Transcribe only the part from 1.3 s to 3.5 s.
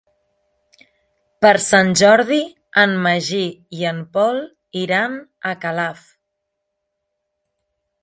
Per Sant Jordi en Magí